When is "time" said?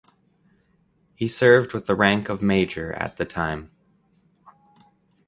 3.23-3.69